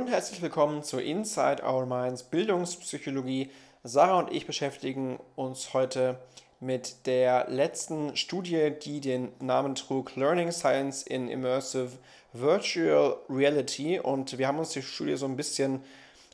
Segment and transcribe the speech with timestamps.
[0.00, 3.50] und herzlich willkommen zu Inside Our Minds Bildungspsychologie.
[3.84, 6.18] Sarah und ich beschäftigen uns heute
[6.58, 11.98] mit der letzten Studie, die den Namen trug Learning Science in Immersive
[12.32, 14.00] Virtual Reality.
[14.00, 15.84] Und wir haben uns die Studie so ein bisschen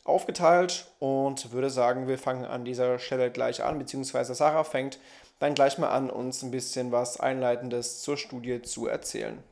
[0.04, 5.00] aufgeteilt und würde sagen, wir fangen an dieser Stelle gleich an, beziehungsweise Sarah fängt
[5.40, 9.42] dann gleich mal an, uns ein bisschen was Einleitendes zur Studie zu erzählen.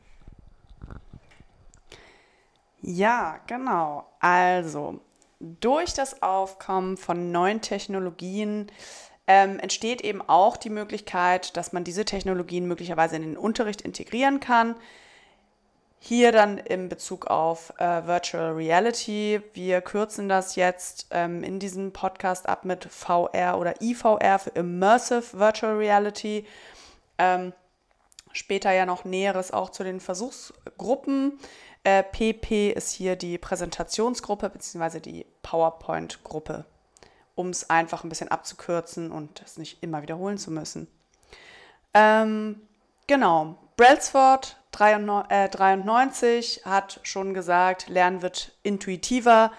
[2.86, 4.06] Ja, genau.
[4.20, 5.00] Also,
[5.40, 8.70] durch das Aufkommen von neuen Technologien
[9.26, 14.38] ähm, entsteht eben auch die Möglichkeit, dass man diese Technologien möglicherweise in den Unterricht integrieren
[14.38, 14.74] kann.
[15.98, 19.40] Hier dann in Bezug auf äh, Virtual Reality.
[19.54, 25.38] Wir kürzen das jetzt ähm, in diesem Podcast ab mit VR oder IVR für Immersive
[25.38, 26.46] Virtual Reality.
[27.16, 27.54] Ähm,
[28.32, 31.38] später ja noch Näheres auch zu den Versuchsgruppen.
[31.84, 35.00] Äh, PP ist hier die Präsentationsgruppe bzw.
[35.00, 36.64] die PowerPoint-Gruppe,
[37.34, 40.88] um es einfach ein bisschen abzukürzen und es nicht immer wiederholen zu müssen.
[41.92, 42.62] Ähm,
[43.06, 49.52] genau, Brailsford 93 äh, hat schon gesagt, Lernen wird intuitiver.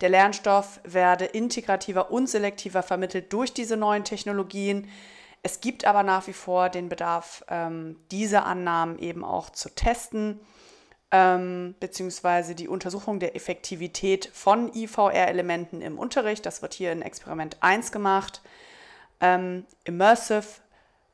[0.00, 4.88] Der Lernstoff werde integrativer und selektiver vermittelt durch diese neuen Technologien.
[5.42, 10.40] Es gibt aber nach wie vor den Bedarf, ähm, diese Annahmen eben auch zu testen
[11.12, 16.46] ähm, beziehungsweise die Untersuchung der Effektivität von IVR-Elementen im Unterricht.
[16.46, 18.40] Das wird hier in Experiment 1 gemacht.
[19.20, 20.62] Ähm, Immersive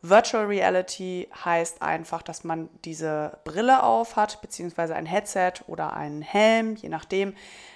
[0.01, 6.23] Virtual Reality heißt einfach, dass man diese Brille auf hat, beziehungsweise ein Headset oder einen
[6.23, 7.35] Helm, je nachdem.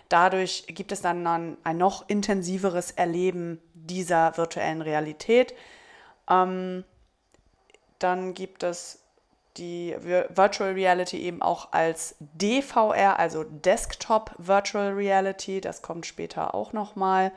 [0.08, 5.54] Dadurch gibt es dann ein noch intensiveres Erleben dieser virtuellen Realität.
[6.30, 6.84] Ähm,
[7.98, 9.01] dann gibt es
[9.56, 15.60] die Virtual Reality eben auch als DVR, also Desktop Virtual Reality.
[15.60, 17.32] Das kommt später auch nochmal.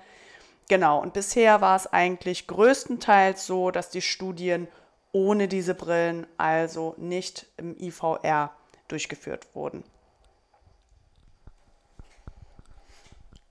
[0.67, 4.67] Genau, und bisher war es eigentlich größtenteils so, dass die Studien
[5.12, 8.51] ohne diese Brillen, also nicht im IVR,
[8.88, 9.84] durchgeführt wurden.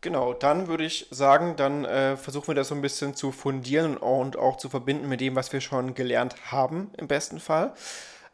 [0.01, 3.97] Genau, dann würde ich sagen, dann äh, versuchen wir das so ein bisschen zu fundieren
[3.97, 7.73] und auch zu verbinden mit dem, was wir schon gelernt haben, im besten Fall.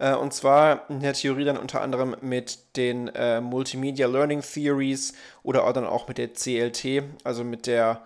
[0.00, 5.12] Äh, und zwar in der Theorie dann unter anderem mit den äh, Multimedia Learning Theories
[5.42, 8.02] oder auch dann auch mit der CLT, also mit der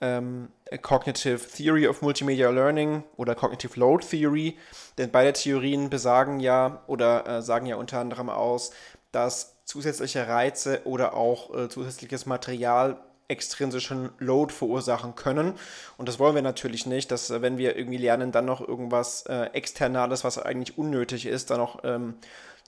[0.00, 0.48] ähm,
[0.80, 4.56] Cognitive Theory of Multimedia Learning oder Cognitive Load Theory.
[4.96, 8.70] Denn beide Theorien besagen ja oder äh, sagen ja unter anderem aus,
[9.10, 12.98] dass zusätzliche Reize oder auch äh, zusätzliches Material
[13.28, 15.54] extrinsischen Load verursachen können.
[15.96, 19.24] Und das wollen wir natürlich nicht, dass äh, wenn wir irgendwie lernen, dann noch irgendwas
[19.26, 22.14] äh, Externales, was eigentlich unnötig ist, dann noch ähm,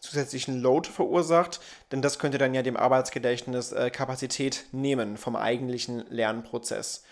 [0.01, 1.61] zusätzlichen Load verursacht.
[1.93, 7.05] Denn das könnte dann ja dem Arbeitsgedächtnis äh, Kapazität nehmen vom eigentlichen Lernprozess.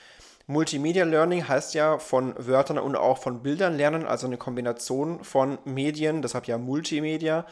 [0.46, 5.58] Multimedia Learning heißt ja von Wörtern und auch von Bildern lernen, also eine Kombination von
[5.64, 7.46] Medien, deshalb ja Multimedia.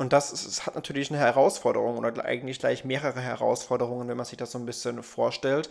[0.00, 4.24] Und das, ist, das hat natürlich eine Herausforderung oder eigentlich gleich mehrere Herausforderungen, wenn man
[4.24, 5.68] sich das so ein bisschen vorstellt.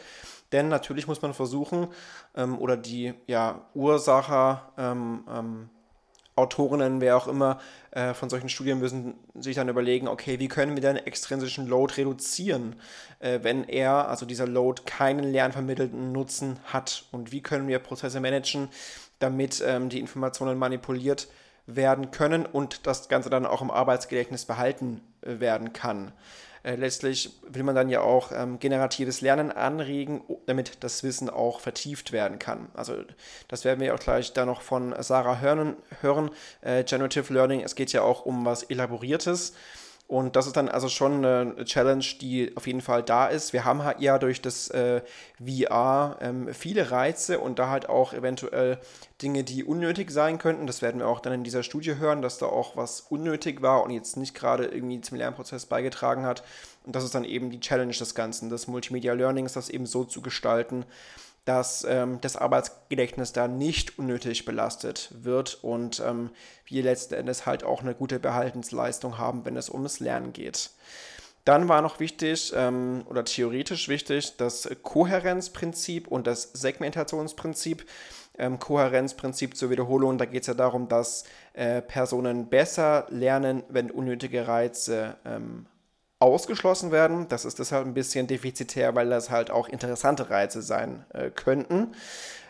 [0.51, 1.88] Denn natürlich muss man versuchen,
[2.35, 5.69] ähm, oder die ja, Ursacher, ähm, ähm,
[6.35, 10.75] Autorinnen, wer auch immer äh, von solchen Studien müssen sich dann überlegen, okay, wie können
[10.75, 12.75] wir den extrinsischen Load reduzieren,
[13.18, 18.19] äh, wenn er, also dieser Load, keinen lernvermittelten Nutzen hat und wie können wir Prozesse
[18.19, 18.69] managen,
[19.18, 24.46] damit ähm, die Informationen manipuliert werden werden können und das Ganze dann auch im Arbeitsgedächtnis
[24.46, 26.12] behalten äh, werden kann.
[26.63, 31.59] Äh, letztlich will man dann ja auch ähm, generatives Lernen anregen, damit das Wissen auch
[31.59, 32.68] vertieft werden kann.
[32.74, 32.96] Also
[33.47, 35.78] das werden wir auch gleich da noch von Sarah hören.
[36.02, 36.31] hören.
[36.62, 39.53] Äh, Generative Learning, es geht ja auch um was Elaboriertes.
[40.09, 43.53] Und das ist dann also schon eine Challenge, die auf jeden Fall da ist.
[43.53, 45.03] Wir haben halt ja durch das äh,
[45.37, 48.79] VR ähm, viele Reize und da halt auch eventuell
[49.21, 50.65] Dinge, die unnötig sein könnten.
[50.65, 53.83] Das werden wir auch dann in dieser Studie hören, dass da auch was unnötig war
[53.83, 56.41] und jetzt nicht gerade irgendwie zum Lernprozess beigetragen hat.
[56.88, 60.05] Und das ist dann eben die Challenge des Ganzen, des Multimedia Learnings, das eben so
[60.05, 60.85] zu gestalten,
[61.50, 66.30] dass ähm, das Arbeitsgedächtnis da nicht unnötig belastet wird und ähm,
[66.63, 70.69] wir letzten Endes halt auch eine gute Behaltensleistung haben, wenn es ums Lernen geht.
[71.46, 77.84] Dann war noch wichtig ähm, oder theoretisch wichtig das Kohärenzprinzip und das Segmentationsprinzip.
[78.38, 81.24] Ähm, Kohärenzprinzip zur Wiederholung, da geht es ja darum, dass
[81.54, 85.66] äh, Personen besser lernen, wenn unnötige Reize ähm,
[86.19, 87.27] ausgeschlossen werden.
[87.30, 91.94] Das ist deshalb ein bisschen defizitär, weil das halt auch interessante Reize sein äh, könnten.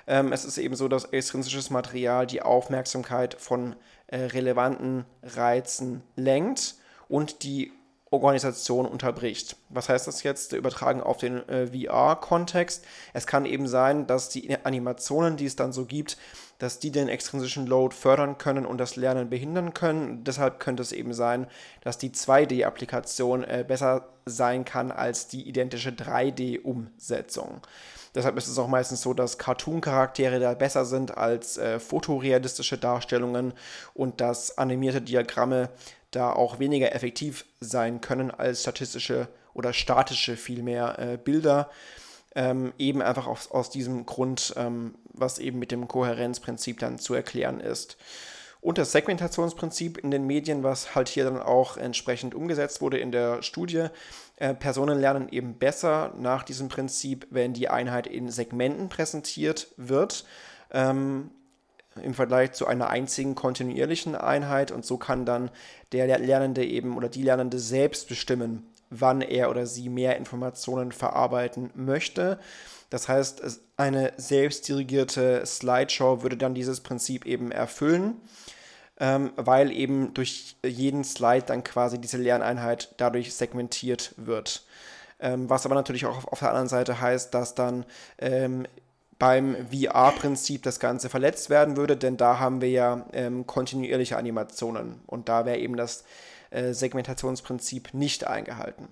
[0.07, 3.75] Ähm, es ist eben so, dass extrinsisches Material die Aufmerksamkeit von
[4.07, 6.75] äh, relevanten Reizen lenkt
[7.07, 7.71] und die
[8.11, 9.55] Organisation unterbricht.
[9.69, 12.83] Was heißt das jetzt übertragen auf den äh, VR-Kontext?
[13.13, 16.17] Es kann eben sein, dass die Animationen, die es dann so gibt,
[16.57, 20.23] dass die den extrinsischen Load fördern können und das Lernen behindern können.
[20.23, 21.47] Deshalb könnte es eben sein,
[21.81, 27.61] dass die 2D-Applikation äh, besser sein kann als die identische 3D-Umsetzung.
[28.15, 33.53] Deshalb ist es auch meistens so, dass Cartoon-Charaktere da besser sind als äh, fotorealistische Darstellungen
[33.93, 35.69] und dass animierte Diagramme
[36.11, 41.69] da auch weniger effektiv sein können als statistische oder statische vielmehr äh, Bilder.
[42.35, 47.15] Ähm, eben einfach aus, aus diesem Grund, ähm, was eben mit dem Kohärenzprinzip dann zu
[47.15, 47.97] erklären ist.
[48.61, 53.11] Und das Segmentationsprinzip in den Medien, was halt hier dann auch entsprechend umgesetzt wurde in
[53.11, 53.87] der Studie.
[54.35, 60.25] Äh, Personen lernen eben besser nach diesem Prinzip, wenn die Einheit in Segmenten präsentiert wird.
[60.71, 61.31] Ähm,
[62.01, 65.51] im Vergleich zu einer einzigen kontinuierlichen Einheit und so kann dann
[65.91, 71.71] der Lernende eben oder die Lernende selbst bestimmen, wann er oder sie mehr Informationen verarbeiten
[71.75, 72.39] möchte.
[72.89, 73.41] Das heißt,
[73.77, 78.19] eine selbstdirigierte Slideshow würde dann dieses Prinzip eben erfüllen,
[78.99, 84.65] ähm, weil eben durch jeden Slide dann quasi diese Lerneinheit dadurch segmentiert wird.
[85.19, 87.85] Ähm, was aber natürlich auch auf, der anderen Seite heißt, dass dann
[88.17, 88.65] ähm,
[89.19, 95.01] beim VR-Prinzip das Ganze verletzt werden würde, denn da haben wir ja ähm, kontinuierliche Animationen
[95.05, 96.05] und da wäre eben das
[96.51, 98.87] äh, Segmentationsprinzip nicht eingehalten.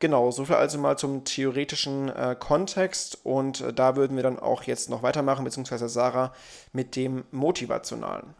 [0.00, 4.64] Genau, soviel also mal zum theoretischen äh, Kontext und äh, da würden wir dann auch
[4.64, 6.34] jetzt noch weitermachen, beziehungsweise Sarah
[6.72, 8.34] mit dem motivationalen.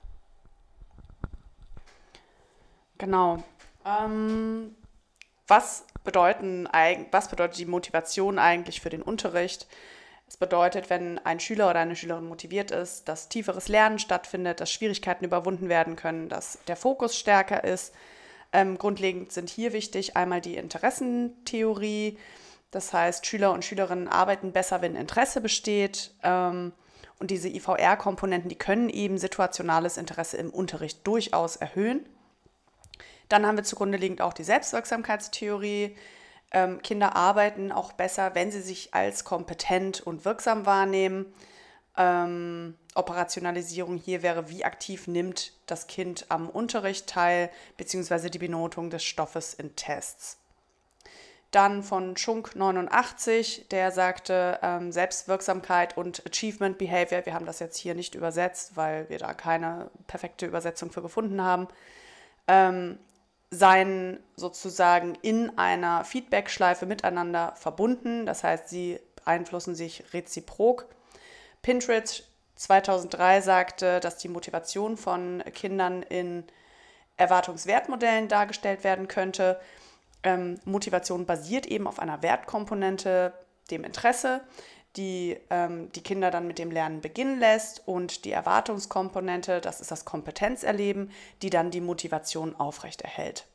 [2.99, 3.43] Genau.
[3.87, 4.75] Ähm,
[5.47, 6.69] was, bedeuten,
[7.13, 9.69] was bedeutet die Motivation eigentlich für den Unterricht?
[10.35, 14.73] Es bedeutet, wenn ein Schüler oder eine Schülerin motiviert ist, dass tieferes Lernen stattfindet, dass
[14.73, 17.95] Schwierigkeiten überwunden werden können, dass der Fokus stärker ist.
[18.53, 22.19] Ähm, grundlegend sind hier wichtig einmal die Interessentheorie.
[22.73, 26.11] Das heißt, Schüler und Schülerinnen arbeiten besser, wenn Interesse besteht.
[26.25, 26.73] Ähm,
[27.21, 32.05] und diese IVR-Komponenten, die können eben situationales Interesse im Unterricht durchaus erhöhen.
[33.29, 35.95] Dann haben wir zugrunde liegend auch die Selbstwirksamkeitstheorie.
[36.55, 41.27] Ähm, Kinder arbeiten auch besser, wenn sie sich als kompetent und wirksam wahrnehmen.
[41.97, 48.89] Ähm, Operationalisierung hier wäre, wie aktiv nimmt das Kind am Unterricht teil, beziehungsweise die Benotung
[48.89, 50.39] des Stoffes in Tests.
[51.51, 57.27] Dann von Schunk 89, der sagte ähm, Selbstwirksamkeit und Achievement Behavior.
[57.27, 61.43] Wir haben das jetzt hier nicht übersetzt, weil wir da keine perfekte Übersetzung für gefunden
[61.43, 61.67] haben.
[62.47, 62.99] Ähm,
[63.55, 68.27] seien sozusagen in einer Feedback-Schleife miteinander verbunden.
[68.27, 70.87] Das heißt, sie beeinflussen sich reziprok.
[71.63, 76.45] Pinterest 2003 sagte, dass die Motivation von Kindern in
[77.17, 79.61] Erwartungswertmodellen dargestellt werden könnte.
[80.23, 83.33] Ähm, Motivation basiert eben auf einer Wertkomponente,
[83.71, 84.43] dem Interesse,
[84.97, 89.91] die ähm, die Kinder dann mit dem Lernen beginnen lässt und die Erwartungskomponente, das ist
[89.91, 91.11] das Kompetenzerleben,
[91.43, 93.47] die dann die Motivation aufrechterhält.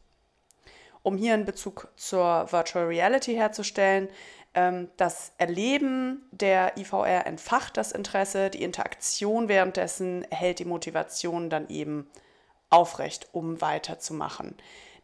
[1.02, 4.10] Um hier einen Bezug zur Virtual Reality herzustellen,
[4.54, 11.70] ähm, das Erleben der IVR entfacht das Interesse, die Interaktion währenddessen hält die Motivation dann
[11.70, 12.10] eben
[12.70, 14.56] aufrecht, um weiterzumachen.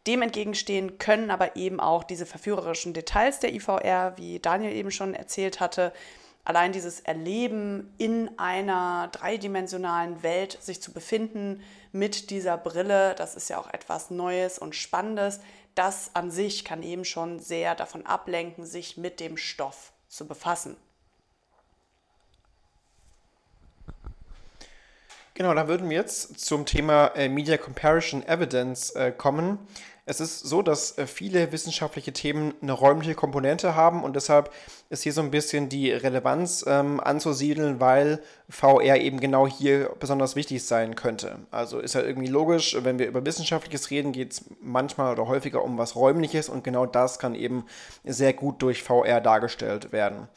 [0.06, 5.14] Dem entgegenstehen können aber eben auch diese verführerischen Details der IVR, wie Daniel eben schon
[5.14, 5.92] erzählt hatte,
[6.46, 11.60] allein dieses Erleben in einer dreidimensionalen Welt sich zu befinden
[11.92, 15.40] mit dieser Brille, das ist ja auch etwas Neues und Spannendes.
[15.74, 20.76] Das an sich kann eben schon sehr davon ablenken, sich mit dem Stoff zu befassen.
[25.34, 29.58] Genau, da würden wir jetzt zum Thema äh, Media Comparison Evidence äh, kommen.
[30.08, 34.52] Es ist so, dass äh, viele wissenschaftliche Themen eine räumliche Komponente haben und deshalb
[34.88, 40.36] ist hier so ein bisschen die Relevanz ähm, anzusiedeln, weil VR eben genau hier besonders
[40.36, 41.40] wichtig sein könnte.
[41.50, 45.64] Also ist ja irgendwie logisch, wenn wir über Wissenschaftliches reden, geht es manchmal oder häufiger
[45.64, 47.64] um was Räumliches und genau das kann eben
[48.04, 50.28] sehr gut durch VR dargestellt werden.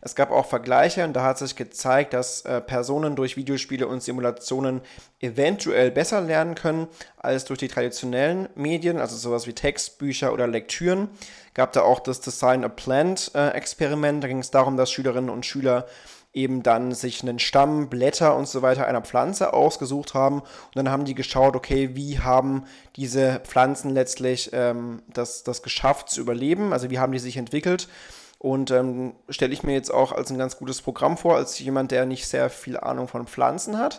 [0.00, 4.02] Es gab auch Vergleiche und da hat sich gezeigt, dass äh, Personen durch Videospiele und
[4.02, 4.80] Simulationen
[5.20, 11.08] eventuell besser lernen können als durch die traditionellen Medien, also sowas wie Textbücher oder Lektüren.
[11.54, 14.22] Gab da auch das Design a Plant äh, Experiment.
[14.22, 15.86] Da ging es darum, dass Schülerinnen und Schüler
[16.32, 20.40] eben dann sich einen Stamm, Blätter und so weiter einer Pflanze ausgesucht haben.
[20.40, 22.64] Und dann haben die geschaut, okay, wie haben
[22.96, 26.72] diese Pflanzen letztlich ähm, das, das geschafft zu überleben?
[26.72, 27.88] Also wie haben die sich entwickelt?
[28.38, 31.90] Und ähm, stelle ich mir jetzt auch als ein ganz gutes Programm vor, als jemand,
[31.90, 33.98] der nicht sehr viel Ahnung von Pflanzen hat.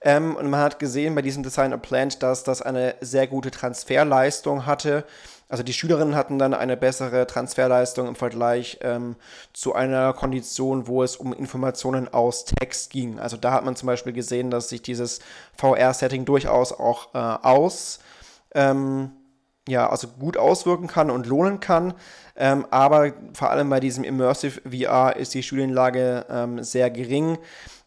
[0.00, 3.50] Ähm, und man hat gesehen bei diesem Design a Plant, dass das eine sehr gute
[3.50, 5.04] Transferleistung hatte
[5.48, 9.16] Also die Schülerinnen hatten dann eine bessere Transferleistung im Vergleich ähm,
[9.52, 13.18] zu einer Kondition, wo es um Informationen aus Text ging.
[13.18, 15.20] Also da hat man zum Beispiel gesehen, dass sich dieses
[15.56, 17.98] VR-Setting durchaus auch äh, aus
[18.54, 19.10] ähm,
[19.68, 21.94] ja, also gut auswirken kann und lohnen kann.
[22.36, 27.38] Ähm, aber vor allem bei diesem Immersive VR ist die Studienlage ähm, sehr gering.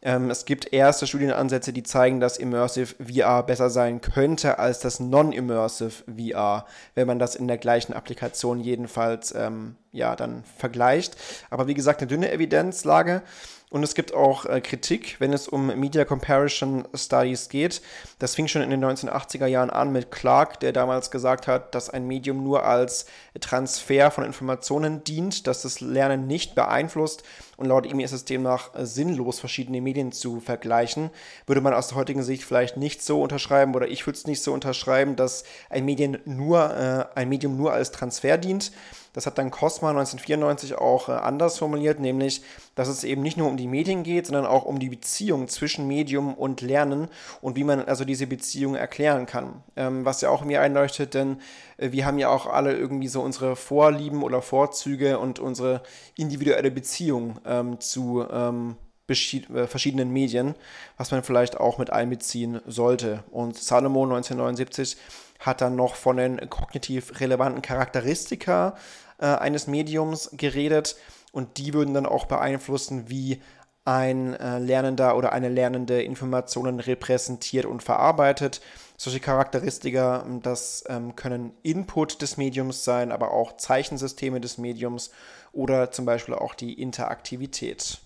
[0.01, 4.99] Ähm, es gibt erste Studienansätze, die zeigen, dass Immersive VR besser sein könnte als das
[4.99, 6.65] Non-Immersive VR,
[6.95, 11.17] wenn man das in der gleichen Applikation jedenfalls ähm, ja, dann vergleicht.
[11.49, 13.21] Aber wie gesagt, eine dünne Evidenzlage.
[13.69, 17.81] Und es gibt auch äh, Kritik, wenn es um Media Comparison Studies geht.
[18.17, 21.89] Das fing schon in den 1980er Jahren an mit Clark, der damals gesagt hat, dass
[21.89, 23.07] ein Medium nur als
[23.41, 27.23] Transfer von Informationen dient, dass das Lernen nicht beeinflusst.
[27.57, 31.09] Und laut ihm ist es demnach äh, sinnlos, verschiedene Medien zu vergleichen.
[31.47, 34.43] Würde man aus der heutigen Sicht vielleicht nicht so unterschreiben oder ich würde es nicht
[34.43, 36.75] so unterschreiben, dass ein, Medien nur,
[37.15, 38.71] äh, ein Medium nur als Transfer dient.
[39.17, 42.43] Das hat dann Cosma 1994 auch äh, anders formuliert, nämlich,
[42.75, 45.87] dass es eben nicht nur um die Medien geht, sondern auch um die Beziehung zwischen
[45.87, 47.07] Medium und Lernen
[47.41, 49.63] und wie man also diese Beziehung erklären kann.
[49.75, 51.37] Ähm, was ja auch mir einleuchtet, denn
[51.77, 55.83] wir haben ja auch alle irgendwie so unsere Vorlieben oder Vorzüge und unsere
[56.15, 58.77] individuelle Beziehung ähm, zu ähm,
[59.09, 60.55] äh, verschiedenen Medien,
[60.97, 63.23] was man vielleicht auch mit einbeziehen sollte.
[63.31, 64.97] Und Salomon 1979
[65.39, 68.75] hat dann noch von den kognitiv relevanten Charakteristika
[69.19, 70.97] äh, eines Mediums geredet
[71.31, 73.41] und die würden dann auch beeinflussen, wie
[73.85, 78.59] ein äh, Lernender oder eine Lernende Informationen repräsentiert und verarbeitet.
[78.99, 85.11] Solche Charakteristika, ähm, das ähm, können Input des Mediums sein, aber auch Zeichensysteme des Mediums
[85.53, 87.99] oder zum Beispiel auch die Interaktivität.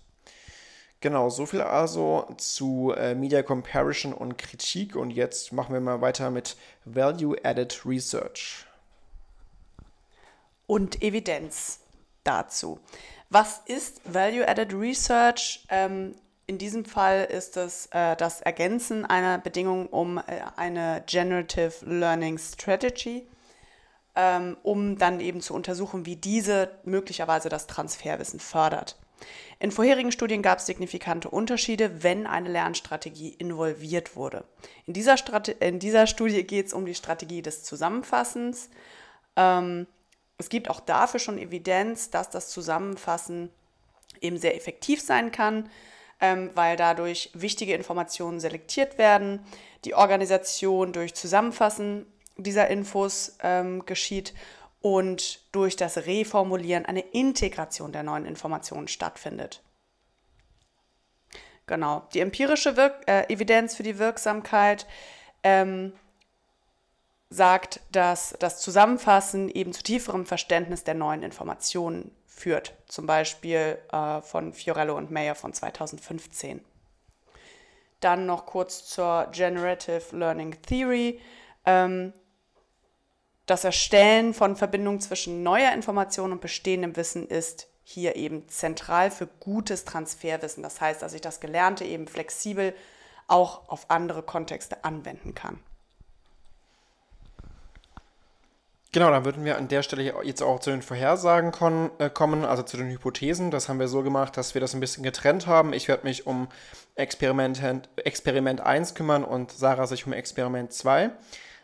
[1.00, 6.02] Genau, so viel also zu äh, Media Comparison und Kritik und jetzt machen wir mal
[6.02, 8.66] weiter mit Value Added Research.
[10.68, 11.80] Und Evidenz
[12.24, 12.80] dazu.
[13.30, 15.66] Was ist Value Added Research?
[15.70, 16.16] Ähm,
[16.52, 20.22] in diesem Fall ist es äh, das Ergänzen einer Bedingung um äh,
[20.58, 23.26] eine Generative Learning Strategy,
[24.18, 29.00] ähm, um dann eben zu untersuchen, wie diese möglicherweise das Transferwissen fördert.
[29.60, 34.44] In vorherigen Studien gab es signifikante Unterschiede, wenn eine Lernstrategie involviert wurde.
[34.86, 38.70] In dieser, Strate in dieser Studie geht es um die Strategie des Zusammenfassens.
[39.38, 39.88] Ähm,
[40.38, 43.52] es gibt auch dafür schon Evidenz, dass das Zusammenfassen
[44.20, 45.70] eben sehr effektiv sein kann,
[46.54, 49.44] weil dadurch wichtige Informationen selektiert werden,
[49.86, 52.06] die Organisation durch Zusammenfassen
[52.38, 54.34] dieser Infos ähm, geschieht
[54.82, 59.62] und durch das Reformulieren eine Integration der neuen Informationen stattfindet.
[61.68, 64.88] Genau, die empirische Wirk äh, Evidenz für die Wirksamkeit
[65.44, 65.94] ähm,
[67.30, 72.12] sagt, dass das Zusammenfassen eben zu tieferem Verständnis der neuen Informationen
[72.42, 76.62] führt, zum Beispiel äh, von Fiorello und Mayer von 2015.
[78.00, 81.20] Dann noch kurz zur Generative Learning Theory.
[81.66, 82.14] Ähm,
[83.46, 89.28] das Erstellen von Verbindungen zwischen neuer Information und bestehendem Wissen ist hier eben zentral für
[89.28, 90.64] gutes Transferwissen.
[90.64, 92.74] Das heißt, dass ich das Gelernte eben flexibel
[93.28, 95.60] auch auf andere Kontexte anwenden kann.
[98.94, 101.54] Genau, dann würden wir an der Stelle jetzt auch zu den Vorhersagen
[101.98, 103.50] äh, kommen, also zu den Hypothesen.
[103.50, 105.72] Das haben wir so gemacht, dass wir das ein bisschen getrennt haben.
[105.72, 106.50] Ich werde mich um
[106.96, 107.62] Experiment,
[107.96, 111.10] Experiment 1 kümmern und Sarah sich um Experiment 2.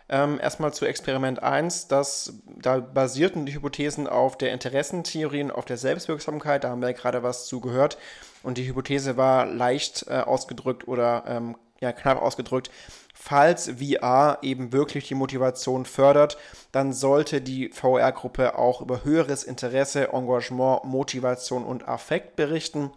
[0.10, 1.90] Ähm, erstmal zu Experiment 1.
[1.90, 6.64] Das, da basierten die Hypothesen auf der Interessentheorien, auf der Selbstwirksamkeit.
[6.64, 7.98] Da haben wir ja gerade was zu gehört.
[8.42, 12.72] Und die Hypothese war leicht äh, ausgedrückt oder ähm, ja, knapp ausgedrückt.
[13.20, 16.38] Falls VR eben wirklich die Motivation fördert,
[16.72, 22.92] dann sollte die VR-Gruppe auch über höheres Interesse, Engagement, Motivation und Affekt berichten.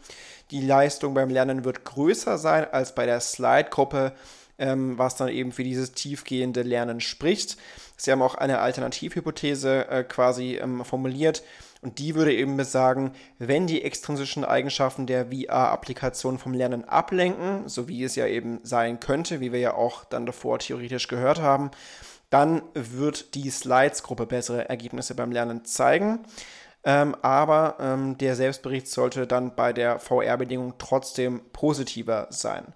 [0.50, 4.12] Die Leistung beim Lernen wird größer sein als bei der Slide-Gruppe
[4.60, 7.56] ähm, was dann eben für dieses tiefgehende Lernen spricht.
[7.96, 11.42] Sie haben auch eine Alternativhypothese äh, quasi ähm, formuliert
[11.82, 17.88] und die würde eben besagen, wenn die extrinsischen Eigenschaften der VR-Applikation vom Lernen ablenken, so
[17.88, 21.70] wie es ja eben sein könnte, wie wir ja auch dann davor theoretisch gehört haben,
[22.28, 26.20] dann wird die Slides-Gruppe bessere Ergebnisse beim Lernen zeigen.
[26.84, 32.74] Ähm, aber ähm, der Selbstbericht sollte dann bei der VR-Bedingung trotzdem positiver sein.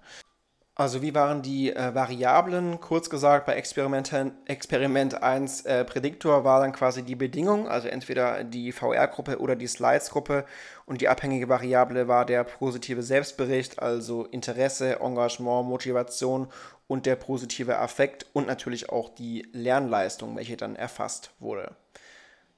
[0.77, 2.81] Also wie waren die äh, Variablen?
[2.81, 4.11] Kurz gesagt, bei Experiment,
[4.43, 9.67] Experiment 1 äh, Prädiktor war dann quasi die Bedingung, also entweder die VR-Gruppe oder die
[9.67, 10.43] Slides-Gruppe
[10.85, 16.49] und die abhängige Variable war der positive Selbstbericht, also Interesse, Engagement, Motivation
[16.87, 21.73] und der positive Affekt und natürlich auch die Lernleistung, welche dann erfasst wurde.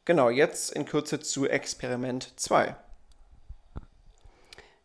[0.05, 2.75] Genau, jetzt in Kürze zu Experiment 2.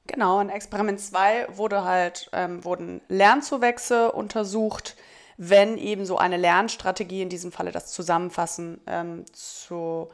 [0.07, 4.97] Genau, in Experiment 2 wurde halt, ähm, wurden Lernzuwächse untersucht,
[5.37, 10.09] wenn eben so eine Lernstrategie, in diesem Falle das Zusammenfassen, ähm, zu,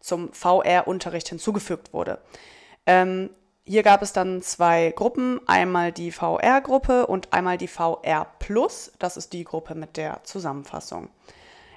[0.00, 2.18] zum VR-Unterricht hinzugefügt wurde.
[2.86, 3.30] Ähm,
[3.64, 8.92] hier gab es dann zwei Gruppen, einmal die VR-Gruppe und einmal die VR Plus.
[8.98, 11.10] Das ist die Gruppe mit der Zusammenfassung.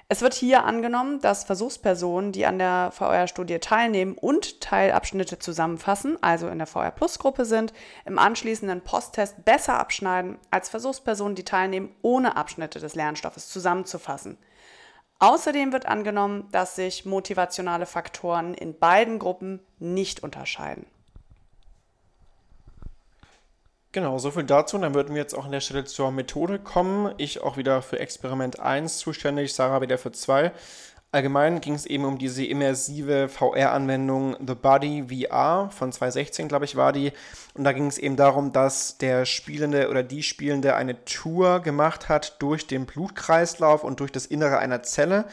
[0.08, 6.46] Es wird hier angenommen, dass Versuchspersonen, die an der VR-Studie teilnehmen und Teilabschnitte zusammenfassen, also
[6.46, 7.72] in der VR-Plus-Gruppe sind,
[8.04, 14.38] im anschließenden Posttest besser abschneiden als Versuchspersonen, die teilnehmen, ohne Abschnitte des Lernstoffes zusammenzufassen.
[15.18, 20.86] Außerdem wird angenommen, dass sich motivationale Faktoren in beiden Gruppen nicht unterscheiden.
[23.96, 24.76] Genau, soviel dazu.
[24.76, 27.14] Dann würden wir jetzt auch an der Stelle zur Methode kommen.
[27.16, 30.52] Ich auch wieder für Experiment 1 zuständig, Sarah wieder für 2.
[31.12, 36.76] Allgemein ging es eben um diese immersive VR-Anwendung The Body VR von 2016, glaube ich,
[36.76, 37.10] war die.
[37.54, 42.10] Und da ging es eben darum, dass der Spielende oder die Spielende eine Tour gemacht
[42.10, 45.24] hat durch den Blutkreislauf und durch das Innere einer Zelle.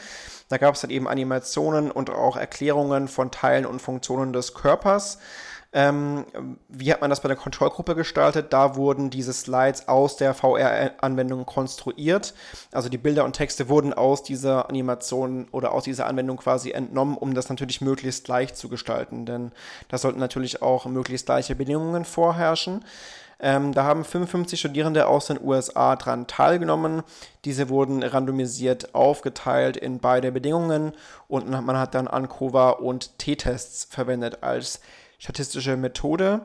[0.48, 5.18] Da gab es dann eben Animationen und auch Erklärungen von Teilen und Funktionen des Körpers.
[5.76, 6.24] Ähm,
[6.68, 8.52] wie hat man das bei der Kontrollgruppe gestaltet?
[8.52, 12.32] Da wurden diese Slides aus der VR-Anwendung konstruiert.
[12.70, 17.16] Also die Bilder und Texte wurden aus dieser Animation oder aus dieser Anwendung quasi entnommen,
[17.16, 19.26] um das natürlich möglichst leicht zu gestalten.
[19.26, 19.50] Denn
[19.88, 22.84] da sollten natürlich auch möglichst gleiche Bedingungen vorherrschen.
[23.40, 27.02] Ähm, da haben 55 Studierende aus den USA dran teilgenommen.
[27.44, 30.92] Diese wurden randomisiert aufgeteilt in beide Bedingungen
[31.26, 34.80] und man hat dann ANCOVA und T-Tests verwendet als
[35.18, 36.42] statistische Methode.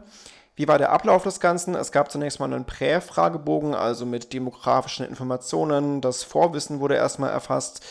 [0.56, 1.74] Wie war der Ablauf des Ganzen?
[1.74, 6.02] Es gab zunächst mal einen Prä-Fragebogen, also mit demografischen Informationen.
[6.02, 7.82] Das Vorwissen wurde erstmal erfasst,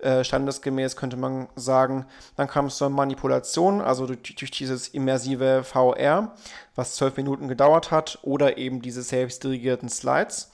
[0.00, 2.04] äh, standesgemäß könnte man sagen.
[2.36, 6.34] Dann kam es zur Manipulation, also durch, durch, dieses immersive VR,
[6.74, 10.50] was zwölf Minuten gedauert hat, oder eben diese selbstdirigierten Slides.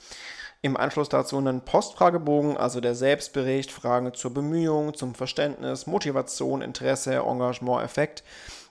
[0.61, 7.17] Im Anschluss dazu einen Postfragebogen, also der Selbstbericht, Fragen zur Bemühung, zum Verständnis, Motivation, Interesse,
[7.17, 8.23] Engagement, Effekt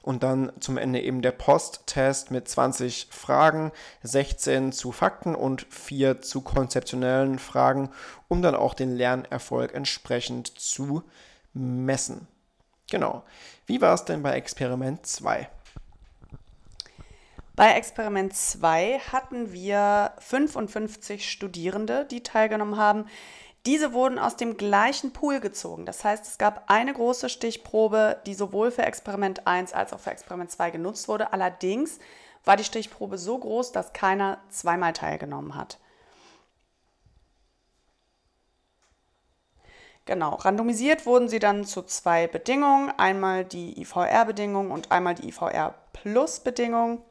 [0.05, 6.21] und dann zum Ende eben der Posttest mit 20 Fragen, 16 zu Fakten und 4
[6.21, 7.91] zu konzeptionellen Fragen,
[8.29, 11.05] um dann auch den Lernerfolg entsprechend zu
[11.55, 12.29] messen.
[12.91, 13.25] Genau.
[13.65, 15.49] Wie war es denn bei Experiment 2?
[17.57, 23.07] Bei Experiment 2 hatten wir 55 Studierende, die teilgenommen haben.
[23.67, 25.87] Diese wurden aus dem gleichen Pool gezogen.
[25.87, 30.11] Das heißt, es gab eine große Stichprobe, die sowohl für Experiment 1 als auch für
[30.11, 31.33] Experiment 2 genutzt wurde.
[31.33, 31.99] Allerdings
[32.45, 35.79] war die Stichprobe so groß, dass keiner zweimal teilgenommen hat.
[40.07, 47.03] Genau, randomisiert wurden sie dann zu zwei Bedingungen, einmal die IVR-Bedingung und einmal die IVR-Plus-Bedingung.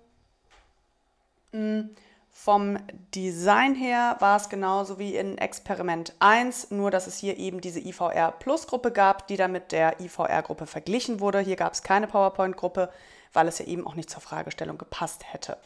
[1.52, 1.96] Hm.
[2.36, 2.80] Vom
[3.14, 7.80] Design her war es genauso wie in Experiment 1, nur dass es hier eben diese
[7.80, 11.40] IVR Plus Gruppe gab, die dann mit der IVR Gruppe verglichen wurde.
[11.40, 12.90] Hier gab es keine PowerPoint Gruppe,
[13.34, 15.58] weil es ja eben auch nicht zur Fragestellung gepasst hätte.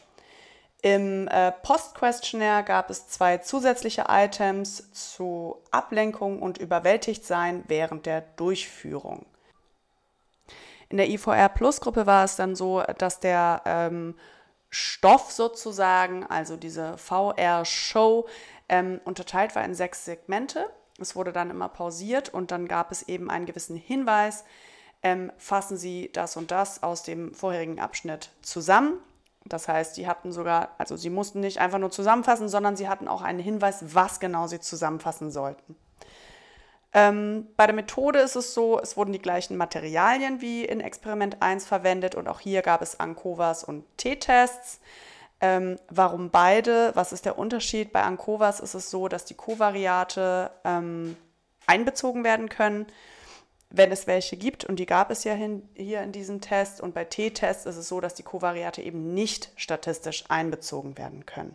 [0.82, 9.26] Im äh, Post-Questionnaire gab es zwei zusätzliche Items zu Ablenkung und Überwältigtsein während der Durchführung.
[10.90, 14.14] In der IVR Plus Gruppe war es dann so, dass der ähm,
[14.70, 18.26] Stoff sozusagen, also diese VR-Show,
[18.68, 20.70] ähm, unterteilt war in sechs Segmente.
[21.00, 24.44] Es wurde dann immer pausiert und dann gab es eben einen gewissen Hinweis,
[25.02, 29.00] ähm, fassen Sie das und das aus dem vorherigen Abschnitt zusammen.
[29.44, 33.08] Das heißt, die hatten sogar, also sie mussten nicht einfach nur zusammenfassen, sondern sie hatten
[33.08, 35.76] auch einen Hinweis, was genau sie zusammenfassen sollten.
[36.98, 41.40] Ähm, bei der Methode ist es so, es wurden die gleichen Materialien wie in Experiment
[41.40, 44.80] 1 verwendet und auch hier gab es Ancovas und T-Tests.
[45.40, 46.90] Ähm, warum beide?
[46.96, 47.92] Was ist der Unterschied?
[47.92, 51.16] Bei Ancovas ist es so, dass die Kovariate ähm,
[51.68, 52.86] einbezogen werden können,
[53.70, 54.64] wenn es welche gibt.
[54.64, 56.80] Und die gab es ja hin, hier in diesem Test.
[56.80, 61.54] Und bei T-Tests ist es so, dass die Kovariate eben nicht statistisch einbezogen werden können.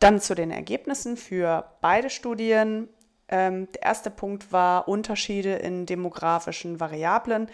[0.00, 2.88] Dann zu den Ergebnissen für beide Studien.
[3.28, 7.48] Ähm, der erste Punkt war Unterschiede in demografischen Variablen.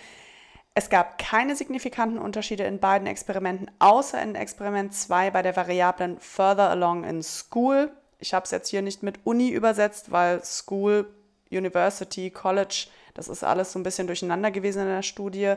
[0.75, 6.19] Es gab keine signifikanten Unterschiede in beiden Experimenten, außer in Experiment 2 bei der Variablen
[6.21, 7.91] Further Along in School.
[8.19, 11.07] Ich habe es jetzt hier nicht mit Uni übersetzt, weil School,
[11.51, 15.55] University, College, das ist alles so ein bisschen durcheinander gewesen in der Studie.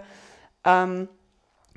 [0.63, 1.08] Ähm,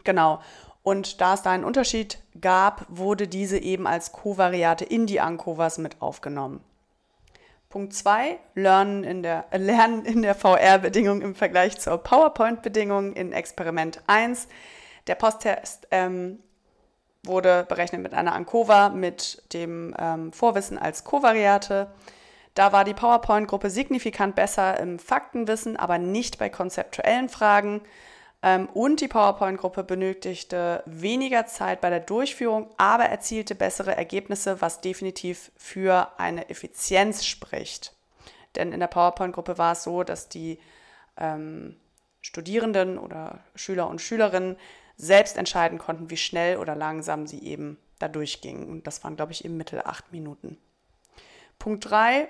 [0.04, 0.40] genau.
[0.82, 5.78] Und da es da einen Unterschied gab, wurde diese eben als Kovariate in die ANCOVAs
[5.78, 6.60] mit aufgenommen.
[7.76, 13.32] Punkt 2, Lernen in der, äh, Lernen in der VR-Bedingung im Vergleich zur PowerPoint-Bedingung in
[13.34, 14.48] Experiment 1.
[15.06, 16.38] Der Posttest ähm,
[17.22, 21.92] wurde berechnet mit einer Ankova mit dem ähm, Vorwissen als Kovariate.
[22.54, 27.82] Da war die PowerPoint-Gruppe signifikant besser im Faktenwissen, aber nicht bei konzeptuellen Fragen.
[28.46, 34.80] Ähm, und die PowerPoint-Gruppe benötigte weniger Zeit bei der Durchführung, aber erzielte bessere Ergebnisse, was
[34.80, 37.96] definitiv für eine Effizienz spricht.
[38.54, 40.60] Denn in der PowerPoint-Gruppe war es so, dass die
[41.16, 41.74] ähm,
[42.20, 44.56] Studierenden oder Schüler und Schülerinnen
[44.96, 48.68] selbst entscheiden konnten, wie schnell oder langsam sie eben da durchgingen.
[48.68, 50.56] Und das waren, glaube ich, im Mittel acht Minuten.
[51.58, 52.28] Punkt 3.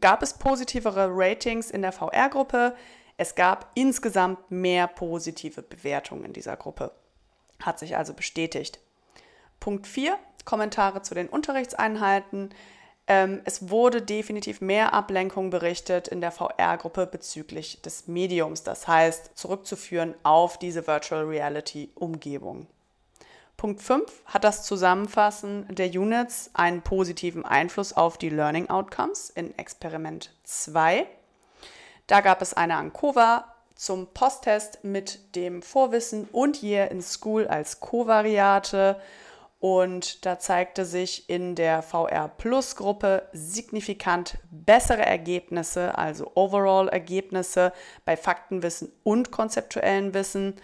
[0.00, 2.74] Gab es positivere Ratings in der VR-Gruppe?
[3.18, 6.92] Es gab insgesamt mehr positive Bewertungen in dieser Gruppe.
[7.60, 8.78] Hat sich also bestätigt.
[9.58, 12.50] Punkt 4, Kommentare zu den Unterrichtseinheiten.
[13.08, 19.36] Ähm, es wurde definitiv mehr Ablenkung berichtet in der VR-Gruppe bezüglich des Mediums, das heißt
[19.36, 22.68] zurückzuführen auf diese Virtual Reality-Umgebung.
[23.56, 29.58] Punkt 5 hat das Zusammenfassen der Units einen positiven Einfluss auf die Learning Outcomes in
[29.58, 31.08] Experiment 2.
[32.08, 37.80] Da gab es eine Ankova zum Posttest mit dem Vorwissen und Year in School als
[37.80, 39.00] Kovariate.
[39.60, 47.72] Und da zeigte sich in der VR Plus Gruppe signifikant bessere Ergebnisse, also Overall-Ergebnisse
[48.04, 50.54] bei Faktenwissen und konzeptuellen Wissen.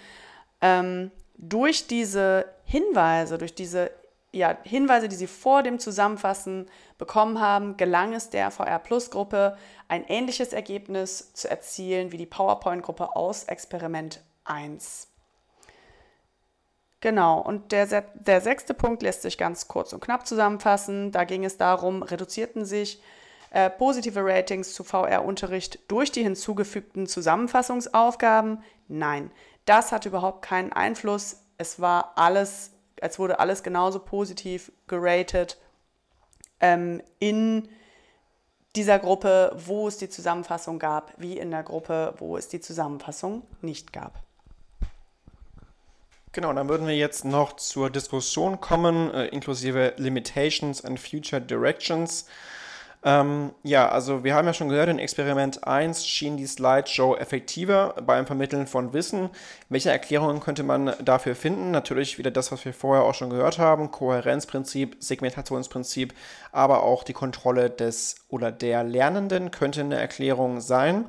[0.63, 3.91] Ähm, durch diese Hinweise, durch diese
[4.35, 6.67] ja, Hinweise, die sie vor dem Zusammenfassen
[6.99, 9.57] bekommen haben, gelang es der VR Plus Gruppe,
[9.89, 15.09] ein ähnliches Ergebnis zu erzielen wie die PowerPoint Gruppe aus Experiment 1.
[17.01, 21.13] Genau, und der, der sechste Punkt lässt sich ganz kurz und knapp zusammenfassen.
[21.13, 23.03] Da ging es darum, reduzierten sich
[23.51, 28.63] äh, positive Ratings zu VR-Unterricht durch die hinzugefügten Zusammenfassungsaufgaben?
[28.89, 29.31] Nein,
[29.67, 31.45] das hat überhaupt keinen Einfluss.
[31.59, 32.74] Es war alles
[33.05, 35.59] als wurde alles genauso positiv geratet
[36.61, 37.69] ähm, in
[38.75, 43.43] dieser Gruppe, wo es die Zusammenfassung gab, wie in der Gruppe, wo es die Zusammenfassung
[43.61, 44.23] nicht gab.
[46.33, 52.27] Genau, dann würden wir jetzt noch zur Diskussion kommen, äh, inklusive Limitations and Future Directions.
[53.07, 57.95] Ähm, ja, also wir haben ja schon gehört, in Experiment 1 schien die Slideshow effektiver
[58.07, 59.29] beim Vermitteln von Wissen.
[59.69, 61.71] Welche Erklärungen könnte man dafür finden?
[61.71, 66.15] Natürlich wieder das, was wir vorher auch schon gehört haben, Kohärenzprinzip, Segmentationsprinzip,
[66.51, 71.05] aber auch die Kontrolle des oder der Lernenden könnte eine Erklärung sein.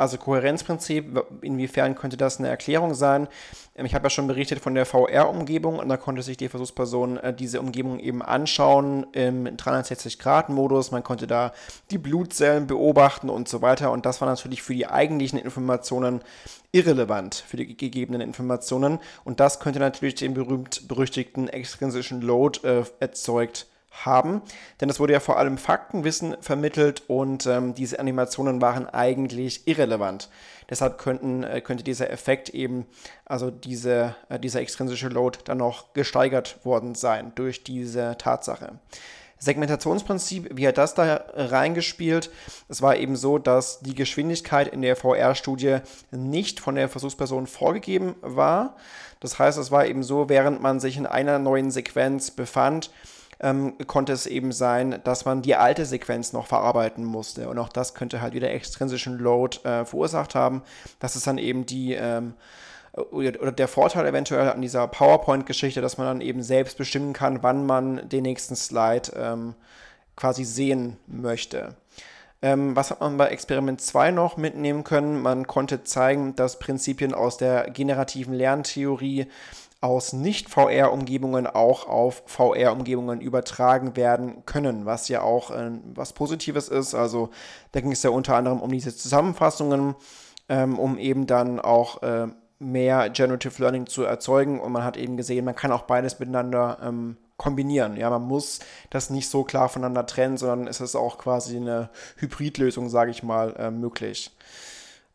[0.00, 3.28] Also Kohärenzprinzip, inwiefern könnte das eine Erklärung sein?
[3.76, 7.18] Ähm, ich habe ja schon berichtet von der VR-Umgebung und da konnte sich die Versuchsperson
[7.18, 10.90] äh, diese Umgebung eben anschauen im 360-Grad-Modus.
[10.90, 11.52] Man konnte da
[11.90, 16.22] die Blutzellen beobachten und so weiter und das war natürlich für die eigentlichen Informationen
[16.72, 23.66] irrelevant, für die gegebenen Informationen und das könnte natürlich den berühmt-berüchtigten extrinsischen Load äh, erzeugt
[23.90, 24.42] haben.
[24.80, 30.28] Denn es wurde ja vor allem Faktenwissen vermittelt und ähm, diese Animationen waren eigentlich irrelevant.
[30.68, 32.86] Deshalb könnten, äh, könnte dieser Effekt eben,
[33.24, 38.78] also diese, äh, dieser extrinsische Load, dann noch gesteigert worden sein durch diese Tatsache.
[39.40, 42.30] Segmentationsprinzip, wie hat das da reingespielt?
[42.68, 45.78] Es war eben so, dass die Geschwindigkeit in der VR-Studie
[46.10, 48.76] nicht von der Versuchsperson vorgegeben war.
[49.18, 52.90] Das heißt, es war eben so, während man sich in einer neuen Sequenz befand,
[53.40, 57.48] ähm, konnte es eben sein, dass man die alte Sequenz noch verarbeiten musste.
[57.48, 60.62] Und auch das könnte halt wieder extrinsischen Load äh, verursacht haben.
[60.98, 62.34] Das ist dann eben die ähm,
[62.92, 67.64] oder der Vorteil eventuell an dieser PowerPoint-Geschichte, dass man dann eben selbst bestimmen kann, wann
[67.64, 69.54] man den nächsten Slide ähm,
[70.16, 71.76] quasi sehen möchte.
[72.42, 75.20] Ähm, was hat man bei Experiment 2 noch mitnehmen können?
[75.20, 79.26] Man konnte zeigen, dass Prinzipien aus der generativen Lerntheorie
[79.80, 86.94] aus Nicht-VR-Umgebungen auch auf VR-Umgebungen übertragen werden können, was ja auch äh, was Positives ist.
[86.94, 87.30] Also
[87.72, 89.94] da ging es ja unter anderem um diese Zusammenfassungen,
[90.48, 94.60] ähm, um eben dann auch äh, mehr Generative Learning zu erzeugen.
[94.60, 97.96] Und man hat eben gesehen, man kann auch beides miteinander ähm, kombinieren.
[97.96, 101.88] Ja, man muss das nicht so klar voneinander trennen, sondern es ist auch quasi eine
[102.16, 104.30] Hybridlösung, sage ich mal, äh, möglich.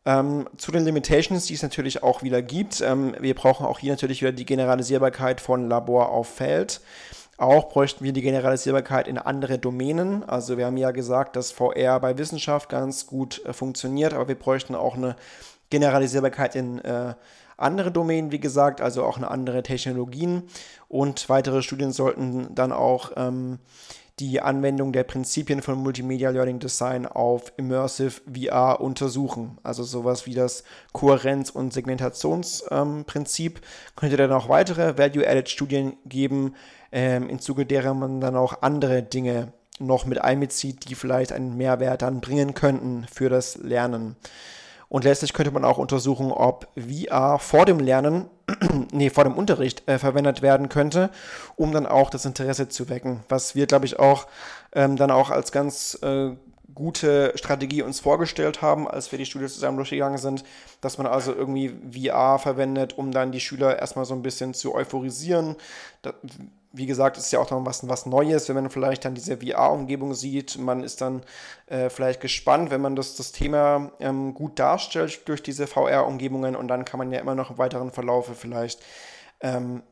[0.06, 2.80] Ähm, zu den Limitations, die es natürlich auch wieder gibt.
[2.80, 6.80] Ähm, wir brauchen auch hier natürlich wieder die Generalisierbarkeit von Labor auf Feld.
[7.38, 10.22] Auch bräuchten wir die Generalisierbarkeit in andere Domänen.
[10.22, 14.38] Also wir haben ja gesagt, dass VR bei Wissenschaft ganz gut äh, funktioniert, aber wir
[14.38, 15.16] bräuchten auch eine
[15.70, 17.14] Generalisierbarkeit in äh,
[17.56, 20.44] andere Domänen, wie gesagt, also auch in andere Technologien.
[20.88, 23.58] Und weitere Studien sollten dann auch ähm,
[24.18, 29.58] die Anwendung der Prinzipien von Multimedia Learning Design auf Immersive VR untersuchen.
[29.62, 33.56] Also sowas wie das Kohärenz- und Segmentationsprinzip.
[33.56, 33.62] Ähm,
[33.94, 36.54] Könnte dann auch weitere Value-Added-Studien geben,
[36.92, 41.56] ähm, im Zuge derer man dann auch andere Dinge noch mit einbezieht, die vielleicht einen
[41.56, 44.16] Mehrwert dann bringen könnten für das Lernen.
[44.88, 48.30] Und letztlich könnte man auch untersuchen, ob VR vor dem Lernen,
[48.92, 51.10] nee, vor dem Unterricht äh, verwendet werden könnte,
[51.56, 53.20] um dann auch das Interesse zu wecken.
[53.28, 54.26] Was wir, glaube ich, auch
[54.72, 56.30] ähm, dann auch als ganz äh,
[56.74, 60.44] gute Strategie uns vorgestellt haben, als wir die Studie zusammen durchgegangen sind,
[60.80, 64.74] dass man also irgendwie VR verwendet, um dann die Schüler erstmal so ein bisschen zu
[64.74, 65.56] euphorisieren.
[66.76, 70.14] Wie gesagt, ist ja auch noch was, was Neues, wenn man vielleicht dann diese VR-Umgebung
[70.14, 70.58] sieht.
[70.58, 71.22] Man ist dann
[71.66, 76.68] äh, vielleicht gespannt, wenn man das, das Thema ähm, gut darstellt durch diese VR-Umgebungen und
[76.68, 78.82] dann kann man ja immer noch im weiteren Verlaufe vielleicht
[79.40, 79.82] ähm,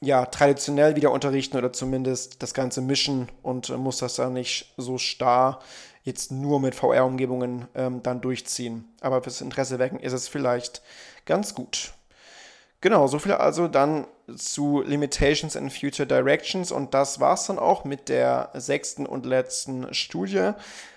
[0.00, 4.74] ja, traditionell wieder unterrichten oder zumindest das Ganze mischen und äh, muss das dann nicht
[4.76, 5.60] so starr
[6.02, 8.84] jetzt nur mit VR-Umgebungen ähm, dann durchziehen.
[9.00, 10.82] Aber fürs Interesse wecken ist es vielleicht
[11.24, 11.94] ganz gut.
[12.82, 14.06] Genau, so viel also dann
[14.36, 19.26] zu Limitations and Future Directions und das war es dann auch mit der sechsten und
[19.26, 20.52] letzten Studie.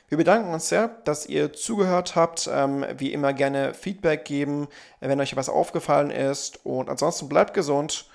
[0.09, 2.49] Wir bedanken uns sehr, dass ihr zugehört habt.
[2.51, 4.67] Ähm, wie immer gerne Feedback geben,
[5.01, 6.65] wenn euch was aufgefallen ist.
[6.65, 8.09] Und ansonsten bleibt gesund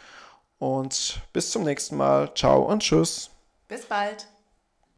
[0.59, 2.33] und bis zum nächsten Mal.
[2.35, 3.31] Ciao und tschüss.
[3.69, 4.32] Bis bald.